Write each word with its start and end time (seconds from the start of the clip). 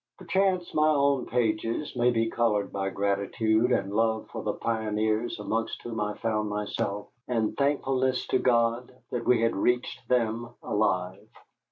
Perchance 0.17 0.73
my 0.73 0.89
own 0.89 1.27
pages 1.27 1.95
may 1.95 2.09
be 2.09 2.27
colored 2.27 2.71
by 2.73 2.89
gratitude 2.89 3.71
and 3.71 3.93
love 3.93 4.27
for 4.31 4.41
the 4.41 4.53
pioneers 4.55 5.39
amongst 5.39 5.79
whom 5.83 5.99
I 6.01 6.17
found 6.17 6.49
myself, 6.49 7.09
and 7.27 7.55
thankfulness 7.55 8.25
to 8.29 8.39
God 8.39 8.91
that 9.11 9.25
we 9.25 9.41
had 9.41 9.55
reached 9.55 10.07
them 10.09 10.55
alive. 10.63 11.29